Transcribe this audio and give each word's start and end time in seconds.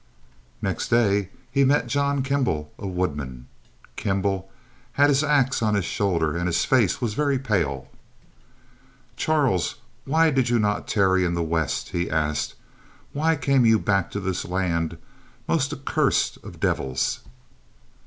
Next 0.63 0.87
day 0.89 1.29
he 1.51 1.63
met 1.63 1.85
John 1.85 2.23
Kembal, 2.23 2.71
a 2.79 2.87
woodman. 2.87 3.45
Kembal 3.95 4.47
had 4.93 5.09
his 5.09 5.23
axe 5.23 5.61
on 5.61 5.75
his 5.75 5.85
shoulder, 5.85 6.35
and 6.35 6.47
his 6.47 6.65
face 6.65 6.99
was 7.01 7.13
very 7.13 7.37
pale. 7.37 7.87
"Charles, 9.15 9.75
why 10.05 10.31
did 10.31 10.49
you 10.49 10.57
not 10.57 10.87
tarry 10.87 11.23
in 11.23 11.35
the 11.35 11.43
west?" 11.43 11.89
he 11.89 12.09
asked. 12.09 12.55
"Why 13.13 13.35
came 13.35 13.63
you 13.63 13.77
back 13.77 14.09
to 14.09 14.19
this 14.19 14.43
land 14.43 14.97
most 15.47 15.71
accursed 15.71 16.37
of 16.37 16.59
devils." 16.59 17.19